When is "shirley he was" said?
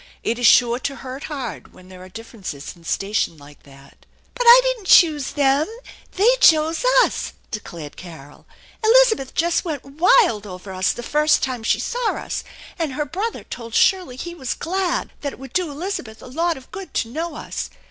13.75-14.55